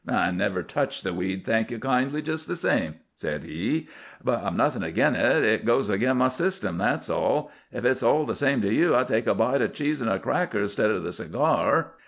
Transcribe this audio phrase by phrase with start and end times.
[0.09, 3.87] "I never touch the weed, thank you kindly just the same," said he.
[4.23, 5.43] "But I've nothing agin it.
[5.43, 7.51] It goes agin my system, that's all.
[7.71, 10.17] If it's all the same to you, I'll take a bite o' cheese an' a
[10.17, 11.91] cracker 'stead o' the cigar."